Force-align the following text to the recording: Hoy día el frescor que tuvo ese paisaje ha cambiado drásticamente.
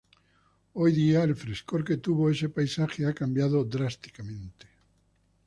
Hoy 0.73 0.93
día 0.93 1.21
el 1.23 1.35
frescor 1.35 1.83
que 1.85 1.97
tuvo 1.97 2.31
ese 2.31 2.49
paisaje 2.49 3.05
ha 3.05 3.13
cambiado 3.13 3.63
drásticamente. 3.63 4.65